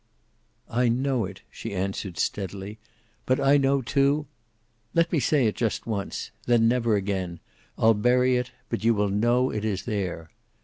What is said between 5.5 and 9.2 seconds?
just once. Then never again. I'll bury it, but you will